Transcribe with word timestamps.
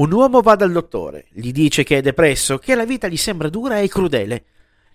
Un 0.00 0.12
uomo 0.12 0.40
va 0.40 0.54
dal 0.56 0.72
dottore, 0.72 1.26
gli 1.30 1.52
dice 1.52 1.84
che 1.84 1.98
è 1.98 2.00
depresso, 2.00 2.56
che 2.56 2.74
la 2.74 2.86
vita 2.86 3.06
gli 3.06 3.18
sembra 3.18 3.50
dura 3.50 3.80
e 3.80 3.88
crudele. 3.88 4.44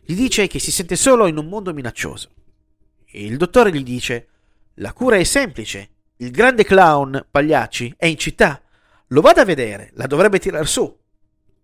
Gli 0.01 0.15
dice 0.15 0.47
che 0.47 0.57
si 0.57 0.71
sente 0.71 0.95
solo 0.95 1.27
in 1.27 1.37
un 1.37 1.45
mondo 1.47 1.75
minaccioso. 1.75 2.31
Il 3.11 3.37
dottore 3.37 3.71
gli 3.71 3.83
dice: 3.83 4.27
La 4.75 4.93
cura 4.93 5.17
è 5.17 5.23
semplice. 5.23 5.89
Il 6.15 6.31
grande 6.31 6.63
clown 6.63 7.23
Pagliacci 7.29 7.93
è 7.95 8.07
in 8.07 8.17
città. 8.17 8.59
Lo 9.09 9.21
vada 9.21 9.41
a 9.41 9.45
vedere, 9.45 9.91
la 9.93 10.07
dovrebbe 10.07 10.39
tirar 10.39 10.67
su. 10.67 10.97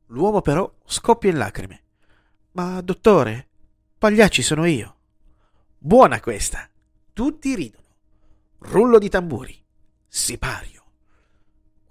L'uomo 0.07 0.41
però 0.41 0.71
scoppia 0.85 1.31
in 1.31 1.37
lacrime. 1.37 1.81
Ma 2.51 2.79
dottore, 2.81 3.47
Pagliacci 3.97 4.43
sono 4.43 4.65
io. 4.65 4.97
Buona 5.79 6.19
questa. 6.19 6.69
Tutti 7.11 7.55
ridono. 7.55 7.85
Rullo 8.59 8.99
di 8.99 9.09
tamburi. 9.09 9.59
Sipario. 10.07 10.80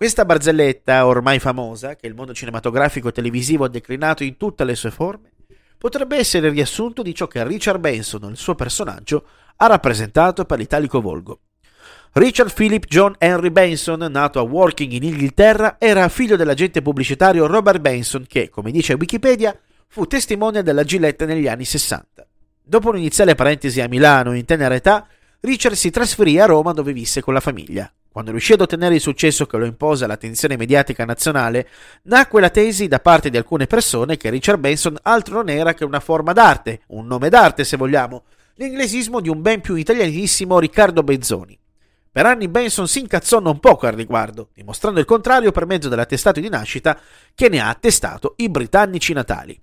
Questa 0.01 0.25
barzelletta, 0.25 1.05
ormai 1.05 1.39
famosa, 1.39 1.95
che 1.95 2.07
il 2.07 2.15
mondo 2.15 2.33
cinematografico 2.33 3.09
e 3.09 3.13
televisivo 3.13 3.65
ha 3.65 3.69
declinato 3.69 4.25
in 4.25 4.39
tutte 4.39 4.65
le 4.65 4.75
sue 4.75 4.91
forme, 4.91 5.33
potrebbe 5.77 6.17
essere 6.17 6.47
il 6.47 6.55
riassunto 6.55 7.03
di 7.03 7.15
ciò 7.15 7.27
che 7.27 7.47
Richard 7.47 7.81
Benson, 7.81 8.31
il 8.31 8.39
suo 8.39 8.55
personaggio, 8.55 9.27
ha 9.57 9.67
rappresentato 9.67 10.47
per 10.47 10.57
l'italico 10.57 11.03
volgo. 11.03 11.41
Richard 12.13 12.55
Philip 12.55 12.87
John 12.87 13.15
Henry 13.19 13.51
Benson, 13.51 13.99
nato 14.11 14.39
a 14.39 14.43
Working 14.43 14.91
in 14.93 15.03
Inghilterra, 15.03 15.77
era 15.79 16.09
figlio 16.09 16.37
dell'agente 16.37 16.81
pubblicitario 16.81 17.47
Robert 17.47 17.81
Benson 17.81 18.25
che, 18.27 18.49
come 18.49 18.71
dice 18.71 18.95
Wikipedia, 18.95 19.55
fu 19.87 20.07
testimone 20.07 20.63
della 20.63 20.85
Gillette 20.85 21.27
negli 21.27 21.47
anni 21.47 21.67
60. 21.67 22.27
Dopo 22.63 22.89
un'iniziale 22.89 23.35
parentesi 23.35 23.83
a 23.83 23.89
Milano 23.89 24.35
in 24.35 24.47
tenera 24.47 24.75
età, 24.75 25.07
Richard 25.41 25.75
si 25.75 25.91
trasferì 25.91 26.41
a 26.41 26.47
Roma 26.47 26.73
dove 26.73 26.95
visse 26.95 27.21
con 27.21 27.35
la 27.35 27.41
famiglia. 27.41 27.93
Quando 28.13 28.33
riuscì 28.33 28.55
ad 28.55 28.61
ottenere 28.61 28.97
il 28.97 29.01
successo 29.01 29.47
che 29.47 29.57
lo 29.57 29.65
impose 29.65 30.05
all'attenzione 30.05 30.57
mediatica 30.57 31.05
nazionale, 31.05 31.69
nacque 32.03 32.41
la 32.41 32.51
tesi 32.51 32.89
da 32.89 32.99
parte 32.99 33.31
di 33.31 33.37
alcune 33.37 33.69
persone 33.69 34.17
che 34.17 34.31
Richard 34.31 34.59
Benson 34.59 34.97
altro 35.03 35.35
non 35.35 35.49
era 35.49 35.75
che 35.75 35.85
una 35.85 36.01
forma 36.01 36.33
d'arte, 36.33 36.81
un 36.89 37.07
nome 37.07 37.29
d'arte 37.29 37.63
se 37.63 37.77
vogliamo, 37.77 38.25
l'inglesismo 38.55 39.21
di 39.21 39.29
un 39.29 39.41
ben 39.43 39.61
più 39.61 39.77
italianissimo 39.77 40.59
Riccardo 40.59 41.05
Benzoni. 41.05 41.57
Per 42.11 42.27
anni 42.27 42.49
Benson 42.49 42.89
si 42.89 42.99
incazzò 42.99 43.39
non 43.39 43.61
poco 43.61 43.87
al 43.87 43.93
riguardo, 43.93 44.49
dimostrando 44.55 44.99
il 44.99 45.07
contrario 45.07 45.53
per 45.53 45.67
mezzo 45.67 45.89
dell'attestato 45.89 46.41
di 46.41 46.49
nascita 46.49 46.99
che 47.33 47.49
ne 47.49 47.61
ha 47.61 47.69
attestato 47.69 48.35
i 48.39 48.49
britannici 48.49 49.13
natali. 49.13 49.57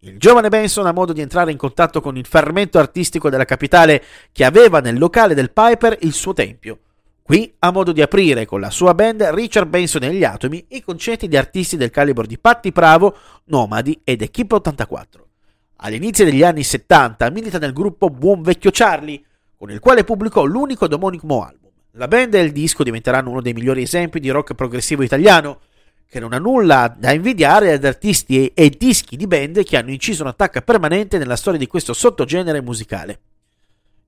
Il 0.00 0.18
giovane 0.18 0.48
Benson 0.48 0.86
ha 0.86 0.92
modo 0.92 1.12
di 1.12 1.20
entrare 1.20 1.52
in 1.52 1.56
contatto 1.56 2.00
con 2.00 2.16
il 2.16 2.26
fermento 2.26 2.80
artistico 2.80 3.30
della 3.30 3.44
capitale 3.44 4.02
che 4.32 4.44
aveva 4.44 4.80
nel 4.80 4.98
locale 4.98 5.34
del 5.34 5.52
Piper 5.52 5.98
il 6.00 6.12
suo 6.12 6.32
tempio. 6.32 6.80
Qui 7.24 7.54
ha 7.60 7.70
modo 7.70 7.92
di 7.92 8.02
aprire 8.02 8.46
con 8.46 8.58
la 8.58 8.70
sua 8.70 8.94
band 8.94 9.22
Richard 9.22 9.68
Benson 9.68 10.02
e 10.02 10.12
gli 10.12 10.24
Atomi 10.24 10.64
i 10.70 10.82
concerti 10.82 11.28
di 11.28 11.36
artisti 11.36 11.76
del 11.76 11.90
calibro 11.90 12.26
di 12.26 12.36
Patti 12.36 12.72
Bravo, 12.72 13.16
Nomadi 13.44 14.00
ed 14.02 14.22
Equipe 14.22 14.56
84. 14.56 15.28
All'inizio 15.76 16.24
degli 16.24 16.42
anni 16.42 16.64
70 16.64 17.30
milita 17.30 17.58
nel 17.58 17.72
gruppo 17.72 18.10
Buon 18.10 18.42
Vecchio 18.42 18.70
Charlie, 18.72 19.22
con 19.56 19.70
il 19.70 19.78
quale 19.78 20.02
pubblicò 20.02 20.44
l'unico 20.44 20.88
domonimo 20.88 21.44
album. 21.44 21.70
La 21.92 22.08
band 22.08 22.34
e 22.34 22.40
il 22.40 22.50
disco 22.50 22.82
diventeranno 22.82 23.30
uno 23.30 23.40
dei 23.40 23.52
migliori 23.52 23.82
esempi 23.82 24.18
di 24.18 24.30
rock 24.30 24.54
progressivo 24.54 25.04
italiano, 25.04 25.60
che 26.08 26.18
non 26.18 26.32
ha 26.32 26.38
nulla 26.38 26.92
da 26.94 27.12
invidiare 27.12 27.72
ad 27.72 27.84
artisti 27.84 28.48
e 28.48 28.68
dischi 28.68 29.16
di 29.16 29.28
band 29.28 29.62
che 29.62 29.76
hanno 29.76 29.92
inciso 29.92 30.22
un'attacca 30.22 30.60
permanente 30.62 31.18
nella 31.18 31.36
storia 31.36 31.60
di 31.60 31.68
questo 31.68 31.92
sottogenere 31.92 32.60
musicale. 32.60 33.20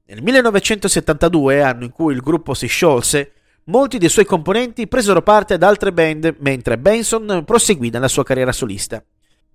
Nel 0.06 0.20
1972, 0.20 1.62
anno 1.62 1.84
in 1.84 1.90
cui 1.90 2.12
il 2.12 2.20
gruppo 2.20 2.52
si 2.52 2.66
sciolse, 2.66 3.32
molti 3.64 3.96
dei 3.96 4.10
suoi 4.10 4.26
componenti 4.26 4.86
presero 4.86 5.22
parte 5.22 5.54
ad 5.54 5.62
altre 5.62 5.94
band 5.94 6.36
mentre 6.40 6.76
Benson 6.76 7.42
proseguì 7.46 7.88
nella 7.88 8.08
sua 8.08 8.22
carriera 8.22 8.52
solista. 8.52 9.02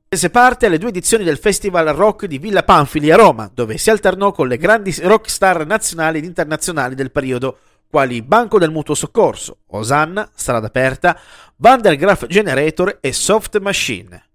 Prese 0.08 0.32
parte 0.32 0.66
alle 0.66 0.80
due 0.80 0.90
edizioni 0.90 1.24
del 1.24 1.38
Festival 1.38 1.86
Rock 1.90 2.26
di 2.26 2.40
Villa 2.40 2.64
Panfili 2.64 3.12
a 3.12 3.16
Roma, 3.16 3.48
dove 3.54 3.78
si 3.78 3.92
alternò 3.92 4.32
con 4.32 4.48
le 4.48 4.58
grandi 4.58 4.92
rockstar 5.02 5.68
nazionali 5.68 6.18
ed 6.18 6.24
internazionali 6.24 6.96
del 6.96 7.12
periodo, 7.12 7.60
quali 7.88 8.24
Banco 8.24 8.58
del 8.58 8.72
Mutuo 8.72 8.96
Soccorso, 8.96 9.60
Osanna, 9.68 10.32
Strada 10.34 10.66
Aperta, 10.66 11.16
Vandergraaf 11.58 12.26
Generator 12.26 12.98
e 13.02 13.14
Soft 13.14 13.60
Machine. 13.60 14.30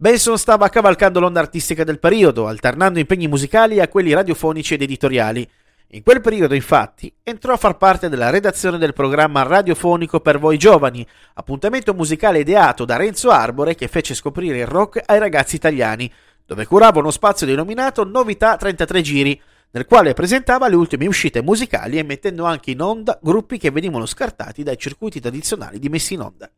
Benson 0.00 0.38
stava 0.38 0.68
cavalcando 0.68 1.18
l'onda 1.18 1.40
artistica 1.40 1.82
del 1.82 1.98
periodo, 1.98 2.46
alternando 2.46 3.00
impegni 3.00 3.26
musicali 3.26 3.80
a 3.80 3.88
quelli 3.88 4.12
radiofonici 4.12 4.74
ed 4.74 4.82
editoriali. 4.82 5.46
In 5.92 6.02
quel 6.02 6.20
periodo, 6.20 6.54
infatti, 6.54 7.10
entrò 7.22 7.54
a 7.54 7.56
far 7.56 7.78
parte 7.78 8.10
della 8.10 8.28
redazione 8.28 8.76
del 8.76 8.92
programma 8.92 9.42
radiofonico 9.42 10.20
Per 10.20 10.38
voi 10.38 10.58
giovani, 10.58 11.06
appuntamento 11.32 11.94
musicale 11.94 12.40
ideato 12.40 12.84
da 12.84 12.96
Renzo 12.96 13.30
Arbore 13.30 13.74
che 13.74 13.88
fece 13.88 14.12
scoprire 14.14 14.58
il 14.58 14.66
rock 14.66 15.02
ai 15.06 15.18
ragazzi 15.18 15.56
italiani, 15.56 16.12
dove 16.44 16.66
curava 16.66 16.98
uno 16.98 17.10
spazio 17.10 17.46
denominato 17.46 18.04
Novità 18.04 18.58
33 18.58 19.00
Giri, 19.00 19.40
nel 19.70 19.86
quale 19.86 20.12
presentava 20.12 20.68
le 20.68 20.76
ultime 20.76 21.06
uscite 21.06 21.40
musicali 21.40 21.96
e 21.96 22.02
mettendo 22.02 22.44
anche 22.44 22.70
in 22.70 22.82
onda 22.82 23.18
gruppi 23.22 23.56
che 23.56 23.70
venivano 23.70 24.04
scartati 24.04 24.62
dai 24.62 24.76
circuiti 24.76 25.20
tradizionali 25.20 25.78
di 25.78 25.88
messi 25.88 26.12
in 26.12 26.20
onda. 26.20 26.50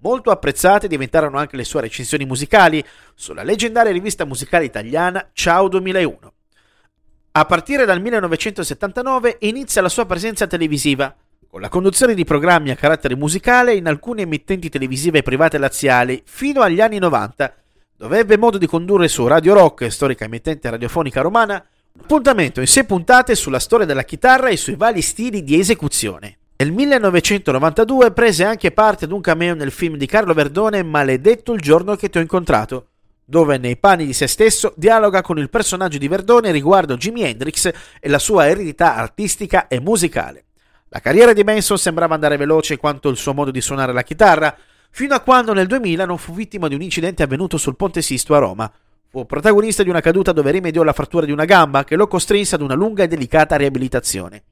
Molto 0.00 0.30
apprezzate 0.30 0.86
diventarono 0.86 1.38
anche 1.38 1.56
le 1.56 1.64
sue 1.64 1.80
recensioni 1.80 2.26
musicali 2.26 2.84
sulla 3.14 3.42
leggendaria 3.42 3.92
rivista 3.92 4.26
musicale 4.26 4.66
italiana 4.66 5.30
Ciao 5.32 5.66
2001. 5.66 6.35
A 7.38 7.44
partire 7.44 7.84
dal 7.84 8.00
1979 8.00 9.36
inizia 9.40 9.82
la 9.82 9.90
sua 9.90 10.06
presenza 10.06 10.46
televisiva, 10.46 11.14
con 11.46 11.60
la 11.60 11.68
conduzione 11.68 12.14
di 12.14 12.24
programmi 12.24 12.70
a 12.70 12.76
carattere 12.76 13.14
musicale 13.14 13.74
in 13.74 13.86
alcune 13.86 14.22
emittenti 14.22 14.70
televisive 14.70 15.22
private 15.22 15.58
laziali 15.58 16.22
fino 16.24 16.62
agli 16.62 16.80
anni 16.80 16.98
90, 16.98 17.54
dove 17.94 18.20
ebbe 18.20 18.38
modo 18.38 18.56
di 18.56 18.66
condurre 18.66 19.08
su 19.08 19.26
Radio 19.26 19.52
Rock, 19.52 19.92
storica 19.92 20.24
emittente 20.24 20.70
radiofonica 20.70 21.20
romana, 21.20 21.62
un 21.92 22.00
appuntamento 22.00 22.60
in 22.60 22.66
sei 22.66 22.84
puntate 22.84 23.34
sulla 23.34 23.58
storia 23.58 23.84
della 23.84 24.04
chitarra 24.04 24.48
e 24.48 24.56
sui 24.56 24.76
vari 24.76 25.02
stili 25.02 25.44
di 25.44 25.60
esecuzione. 25.60 26.38
Nel 26.56 26.72
1992 26.72 28.12
prese 28.12 28.44
anche 28.44 28.72
parte 28.72 29.04
ad 29.04 29.12
un 29.12 29.20
cameo 29.20 29.54
nel 29.54 29.72
film 29.72 29.98
di 29.98 30.06
Carlo 30.06 30.32
Verdone 30.32 30.82
Maledetto 30.82 31.52
il 31.52 31.60
giorno 31.60 31.96
che 31.96 32.08
ti 32.08 32.16
ho 32.16 32.22
incontrato, 32.22 32.92
dove 33.28 33.58
nei 33.58 33.76
panni 33.76 34.06
di 34.06 34.12
se 34.12 34.28
stesso 34.28 34.72
dialoga 34.76 35.20
con 35.20 35.36
il 35.38 35.50
personaggio 35.50 35.98
di 35.98 36.06
Verdone 36.06 36.52
riguardo 36.52 36.96
Jimi 36.96 37.22
Hendrix 37.22 37.70
e 38.00 38.08
la 38.08 38.20
sua 38.20 38.48
eredità 38.48 38.94
artistica 38.94 39.66
e 39.66 39.80
musicale. 39.80 40.44
La 40.90 41.00
carriera 41.00 41.32
di 41.32 41.42
Benson 41.42 41.76
sembrava 41.76 42.14
andare 42.14 42.36
veloce 42.36 42.76
quanto 42.76 43.08
il 43.08 43.16
suo 43.16 43.34
modo 43.34 43.50
di 43.50 43.60
suonare 43.60 43.92
la 43.92 44.04
chitarra, 44.04 44.56
fino 44.90 45.14
a 45.14 45.20
quando 45.20 45.52
nel 45.52 45.66
2000 45.66 46.06
non 46.06 46.18
fu 46.18 46.32
vittima 46.32 46.68
di 46.68 46.76
un 46.76 46.82
incidente 46.82 47.24
avvenuto 47.24 47.58
sul 47.58 47.74
Ponte 47.74 48.00
Sisto 48.00 48.34
a 48.36 48.38
Roma. 48.38 48.72
Fu 49.08 49.26
protagonista 49.26 49.82
di 49.82 49.88
una 49.88 50.00
caduta 50.00 50.30
dove 50.30 50.52
rimediò 50.52 50.84
la 50.84 50.92
frattura 50.92 51.26
di 51.26 51.32
una 51.32 51.44
gamba 51.44 51.82
che 51.82 51.96
lo 51.96 52.06
costrinse 52.06 52.54
ad 52.54 52.62
una 52.62 52.74
lunga 52.74 53.02
e 53.02 53.08
delicata 53.08 53.56
riabilitazione. 53.56 54.44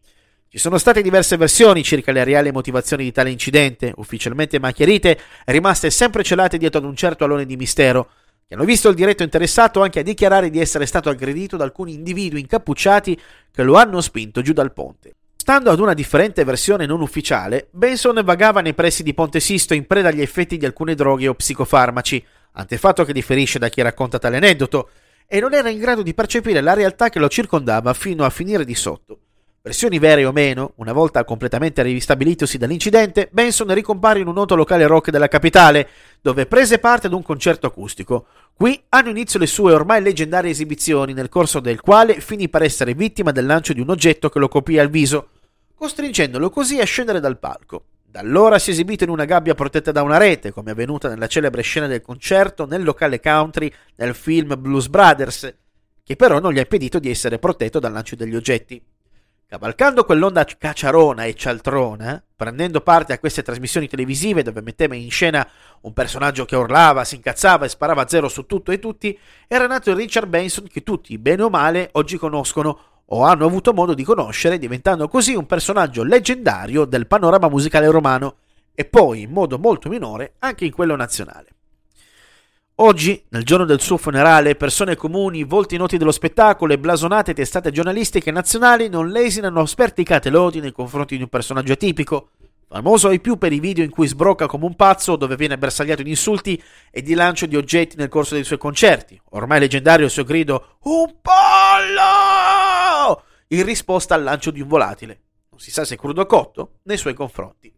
Ci 0.48 0.58
sono 0.58 0.78
state 0.78 1.00
diverse 1.00 1.36
versioni 1.36 1.82
circa 1.84 2.12
le 2.12 2.24
reali 2.24 2.52
motivazioni 2.52 3.04
di 3.04 3.12
tale 3.12 3.30
incidente, 3.30 3.92
ufficialmente 3.96 4.58
macchierite 4.58 5.18
e 5.44 5.52
rimaste 5.52 5.90
sempre 5.90 6.22
celate 6.24 6.58
dietro 6.58 6.80
ad 6.80 6.84
un 6.84 6.94
certo 6.94 7.24
alone 7.24 7.46
di 7.46 7.56
mistero, 7.56 8.08
hanno 8.54 8.64
visto 8.64 8.88
il 8.88 8.94
diretto 8.94 9.22
interessato 9.22 9.82
anche 9.82 10.00
a 10.00 10.02
dichiarare 10.02 10.48
di 10.48 10.60
essere 10.60 10.86
stato 10.86 11.10
aggredito 11.10 11.56
da 11.56 11.64
alcuni 11.64 11.94
individui 11.94 12.40
incappucciati 12.40 13.20
che 13.50 13.62
lo 13.62 13.74
hanno 13.76 14.00
spinto 14.00 14.42
giù 14.42 14.52
dal 14.52 14.72
ponte. 14.72 15.14
Stando 15.36 15.70
ad 15.70 15.78
una 15.78 15.92
differente 15.92 16.42
versione 16.44 16.86
non 16.86 17.02
ufficiale, 17.02 17.68
Benson 17.72 18.22
vagava 18.24 18.60
nei 18.60 18.72
pressi 18.72 19.02
di 19.02 19.12
Ponte 19.12 19.40
Sisto 19.40 19.74
in 19.74 19.86
preda 19.86 20.08
agli 20.08 20.22
effetti 20.22 20.56
di 20.56 20.64
alcune 20.64 20.94
droghe 20.94 21.28
o 21.28 21.34
psicofarmaci, 21.34 22.24
antefatto 22.52 23.04
che 23.04 23.12
differisce 23.12 23.58
da 23.58 23.68
chi 23.68 23.82
racconta 23.82 24.18
tale 24.18 24.38
aneddoto, 24.38 24.88
e 25.26 25.40
non 25.40 25.52
era 25.52 25.68
in 25.68 25.78
grado 25.78 26.02
di 26.02 26.14
percepire 26.14 26.60
la 26.60 26.72
realtà 26.74 27.10
che 27.10 27.18
lo 27.18 27.28
circondava 27.28 27.92
fino 27.92 28.24
a 28.24 28.30
finire 28.30 28.64
di 28.64 28.74
sotto. 28.74 29.18
Versioni 29.66 29.98
vere 29.98 30.26
o 30.26 30.30
meno, 30.30 30.74
una 30.76 30.92
volta 30.92 31.24
completamente 31.24 31.82
ristabilitosi 31.82 32.58
dall'incidente, 32.58 33.30
Benson 33.32 33.72
ricompare 33.72 34.20
in 34.20 34.26
un 34.26 34.34
noto 34.34 34.54
locale 34.56 34.86
rock 34.86 35.08
della 35.08 35.26
capitale, 35.26 35.88
dove 36.20 36.44
prese 36.44 36.78
parte 36.78 37.06
ad 37.06 37.14
un 37.14 37.22
concerto 37.22 37.66
acustico. 37.66 38.26
Qui 38.52 38.78
hanno 38.90 39.08
inizio 39.08 39.38
le 39.38 39.46
sue 39.46 39.72
ormai 39.72 40.02
leggendarie 40.02 40.50
esibizioni, 40.50 41.14
nel 41.14 41.30
corso 41.30 41.60
del 41.60 41.80
quale 41.80 42.20
finì 42.20 42.50
per 42.50 42.60
essere 42.60 42.92
vittima 42.92 43.32
del 43.32 43.46
lancio 43.46 43.72
di 43.72 43.80
un 43.80 43.88
oggetto 43.88 44.28
che 44.28 44.38
lo 44.38 44.48
colpì 44.48 44.78
al 44.78 44.90
viso, 44.90 45.28
costringendolo 45.74 46.50
così 46.50 46.78
a 46.78 46.84
scendere 46.84 47.18
dal 47.18 47.38
palco. 47.38 47.84
Da 48.04 48.20
allora 48.20 48.58
si 48.58 48.68
è 48.68 48.72
esibito 48.74 49.04
in 49.04 49.10
una 49.10 49.24
gabbia 49.24 49.54
protetta 49.54 49.92
da 49.92 50.02
una 50.02 50.18
rete, 50.18 50.52
come 50.52 50.72
avvenuta 50.72 51.08
nella 51.08 51.26
celebre 51.26 51.62
scena 51.62 51.86
del 51.86 52.02
concerto 52.02 52.66
nel 52.66 52.82
locale 52.82 53.18
country 53.18 53.72
nel 53.96 54.14
film 54.14 54.60
Blues 54.60 54.88
Brothers, 54.88 55.54
che 56.04 56.16
però 56.16 56.38
non 56.38 56.52
gli 56.52 56.58
ha 56.58 56.60
impedito 56.60 56.98
di 56.98 57.08
essere 57.08 57.38
protetto 57.38 57.78
dal 57.78 57.92
lancio 57.92 58.14
degli 58.14 58.36
oggetti. 58.36 58.78
Cavalcando 59.54 60.02
quell'onda 60.02 60.44
cacciarona 60.44 61.26
e 61.26 61.34
cialtrona, 61.34 62.20
prendendo 62.34 62.80
parte 62.80 63.12
a 63.12 63.20
queste 63.20 63.44
trasmissioni 63.44 63.86
televisive 63.86 64.42
dove 64.42 64.60
metteva 64.62 64.96
in 64.96 65.08
scena 65.12 65.48
un 65.82 65.92
personaggio 65.92 66.44
che 66.44 66.56
urlava, 66.56 67.04
si 67.04 67.14
incazzava 67.14 67.64
e 67.64 67.68
sparava 67.68 68.02
a 68.02 68.08
zero 68.08 68.28
su 68.28 68.46
tutto 68.46 68.72
e 68.72 68.80
tutti, 68.80 69.16
era 69.46 69.68
nato 69.68 69.90
il 69.90 69.96
Richard 69.96 70.26
Benson 70.26 70.66
che 70.66 70.82
tutti, 70.82 71.16
bene 71.18 71.44
o 71.44 71.50
male, 71.50 71.90
oggi 71.92 72.18
conoscono 72.18 72.78
o 73.04 73.22
hanno 73.22 73.46
avuto 73.46 73.72
modo 73.72 73.94
di 73.94 74.02
conoscere, 74.02 74.58
diventando 74.58 75.06
così 75.06 75.36
un 75.36 75.46
personaggio 75.46 76.02
leggendario 76.02 76.84
del 76.84 77.06
panorama 77.06 77.48
musicale 77.48 77.86
romano 77.86 78.38
e 78.74 78.84
poi, 78.84 79.20
in 79.20 79.30
modo 79.30 79.56
molto 79.56 79.88
minore, 79.88 80.34
anche 80.40 80.64
in 80.64 80.72
quello 80.72 80.96
nazionale. 80.96 81.53
Oggi, 82.78 83.24
nel 83.28 83.44
giorno 83.44 83.64
del 83.64 83.80
suo 83.80 83.96
funerale, 83.96 84.56
persone 84.56 84.96
comuni, 84.96 85.44
volti 85.44 85.76
noti 85.76 85.96
dello 85.96 86.10
spettacolo 86.10 86.72
e 86.72 86.78
blasonate 86.78 87.32
testate 87.32 87.70
giornalistiche 87.70 88.32
nazionali 88.32 88.88
non 88.88 89.10
lesinano 89.10 89.64
sperticate 89.64 90.28
lodi 90.28 90.58
nei 90.58 90.72
confronti 90.72 91.16
di 91.16 91.22
un 91.22 91.28
personaggio 91.28 91.74
atipico, 91.74 92.30
famoso 92.66 93.06
ai 93.06 93.20
più 93.20 93.38
per 93.38 93.52
i 93.52 93.60
video 93.60 93.84
in 93.84 93.90
cui 93.90 94.08
sbrocca 94.08 94.48
come 94.48 94.64
un 94.64 94.74
pazzo 94.74 95.14
dove 95.14 95.36
viene 95.36 95.56
bersagliato 95.56 96.00
in 96.00 96.08
insulti 96.08 96.60
e 96.90 97.00
di 97.00 97.14
lancio 97.14 97.46
di 97.46 97.54
oggetti 97.54 97.94
nel 97.94 98.08
corso 98.08 98.34
dei 98.34 98.42
suoi 98.42 98.58
concerti. 98.58 99.20
Ormai 99.30 99.60
leggendario 99.60 100.06
il 100.06 100.10
suo 100.10 100.24
grido 100.24 100.78
Un 100.82 101.14
pollo! 101.22 103.22
in 103.48 103.64
risposta 103.64 104.16
al 104.16 104.24
lancio 104.24 104.50
di 104.50 104.60
un 104.60 104.66
volatile. 104.66 105.20
Non 105.50 105.60
si 105.60 105.70
sa 105.70 105.84
se 105.84 105.96
crudo 105.96 106.22
o 106.22 106.26
cotto 106.26 106.78
nei 106.82 106.96
suoi 106.96 107.14
confronti. 107.14 107.72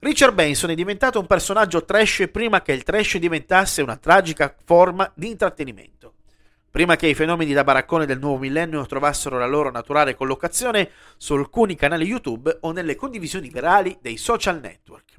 Richard 0.00 0.34
Benson 0.34 0.70
è 0.70 0.74
diventato 0.74 1.18
un 1.18 1.26
personaggio 1.26 1.84
trash 1.84 2.28
prima 2.30 2.60
che 2.60 2.72
il 2.72 2.82
trash 2.82 3.16
diventasse 3.16 3.80
una 3.80 3.96
tragica 3.96 4.54
forma 4.64 5.10
di 5.14 5.28
intrattenimento. 5.28 6.14
Prima 6.70 6.96
che 6.96 7.06
i 7.06 7.14
fenomeni 7.14 7.54
da 7.54 7.64
baraccone 7.64 8.04
del 8.04 8.18
nuovo 8.18 8.36
millennio 8.38 8.84
trovassero 8.84 9.38
la 9.38 9.46
loro 9.46 9.70
naturale 9.70 10.14
collocazione 10.14 10.90
su 11.16 11.32
alcuni 11.32 11.74
canali 11.74 12.04
YouTube 12.04 12.58
o 12.60 12.72
nelle 12.72 12.96
condivisioni 12.96 13.48
virali 13.48 13.96
dei 14.02 14.18
social 14.18 14.60
network. 14.60 15.18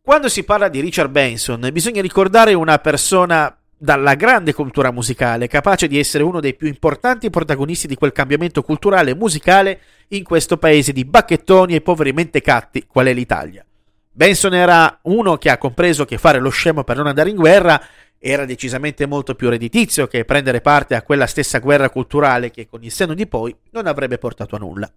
Quando 0.00 0.28
si 0.28 0.44
parla 0.44 0.68
di 0.68 0.80
Richard 0.80 1.10
Benson, 1.10 1.68
bisogna 1.72 2.00
ricordare 2.00 2.54
una 2.54 2.78
persona 2.78 3.58
dalla 3.84 4.14
grande 4.14 4.54
cultura 4.54 4.90
musicale, 4.90 5.46
capace 5.46 5.86
di 5.86 5.98
essere 5.98 6.24
uno 6.24 6.40
dei 6.40 6.54
più 6.54 6.66
importanti 6.66 7.28
protagonisti 7.28 7.86
di 7.86 7.96
quel 7.96 8.12
cambiamento 8.12 8.62
culturale 8.62 9.10
e 9.10 9.14
musicale 9.14 9.78
in 10.08 10.24
questo 10.24 10.56
paese 10.56 10.94
di 10.94 11.04
bacchettoni 11.04 11.74
e 11.74 11.82
poveri 11.82 12.14
mentecatti 12.14 12.86
qual 12.86 13.06
è 13.06 13.12
l'Italia. 13.12 13.62
Benson 14.10 14.54
era 14.54 15.00
uno 15.02 15.36
che 15.36 15.50
ha 15.50 15.58
compreso 15.58 16.06
che 16.06 16.16
fare 16.16 16.38
lo 16.38 16.48
scemo 16.48 16.82
per 16.82 16.96
non 16.96 17.08
andare 17.08 17.28
in 17.28 17.36
guerra 17.36 17.78
era 18.18 18.46
decisamente 18.46 19.04
molto 19.04 19.34
più 19.34 19.50
redditizio 19.50 20.06
che 20.06 20.24
prendere 20.24 20.62
parte 20.62 20.94
a 20.94 21.02
quella 21.02 21.26
stessa 21.26 21.58
guerra 21.58 21.90
culturale 21.90 22.50
che 22.50 22.66
con 22.66 22.82
il 22.82 22.90
senno 22.90 23.12
di 23.12 23.26
poi 23.26 23.54
non 23.72 23.86
avrebbe 23.86 24.16
portato 24.16 24.56
a 24.56 24.60
nulla. 24.60 24.90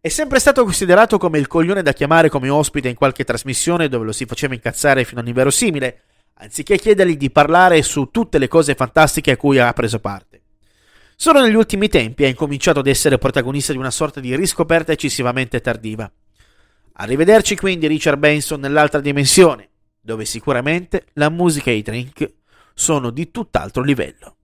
È 0.00 0.08
sempre 0.08 0.38
stato 0.38 0.64
considerato 0.64 1.18
come 1.18 1.38
il 1.38 1.48
coglione 1.48 1.82
da 1.82 1.92
chiamare 1.92 2.30
come 2.30 2.48
ospite 2.48 2.88
in 2.88 2.94
qualche 2.94 3.24
trasmissione 3.24 3.90
dove 3.90 4.06
lo 4.06 4.12
si 4.12 4.24
faceva 4.24 4.54
incazzare 4.54 5.04
fino 5.04 5.20
all'inverosimile, 5.20 6.00
anziché 6.38 6.76
chiedergli 6.76 7.16
di 7.16 7.30
parlare 7.30 7.82
su 7.82 8.08
tutte 8.10 8.38
le 8.38 8.48
cose 8.48 8.74
fantastiche 8.74 9.32
a 9.32 9.36
cui 9.36 9.58
ha 9.58 9.72
preso 9.72 10.00
parte. 10.00 10.42
Solo 11.16 11.40
negli 11.40 11.54
ultimi 11.54 11.88
tempi 11.88 12.24
ha 12.24 12.28
incominciato 12.28 12.80
ad 12.80 12.86
essere 12.86 13.16
protagonista 13.16 13.72
di 13.72 13.78
una 13.78 13.90
sorta 13.90 14.20
di 14.20 14.36
riscoperta 14.36 14.92
eccessivamente 14.92 15.60
tardiva. 15.60 16.10
Arrivederci 16.98 17.56
quindi 17.56 17.86
Richard 17.86 18.18
Benson 18.18 18.60
nell'altra 18.60 19.00
dimensione, 19.00 19.70
dove 20.00 20.24
sicuramente 20.24 21.06
la 21.14 21.30
musica 21.30 21.70
e 21.70 21.76
i 21.76 21.82
drink 21.82 22.34
sono 22.74 23.10
di 23.10 23.30
tutt'altro 23.30 23.82
livello. 23.82 24.36